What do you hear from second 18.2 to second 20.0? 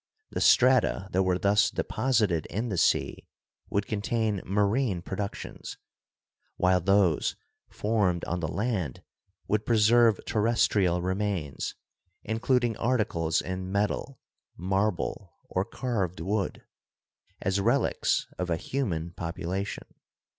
of a human population.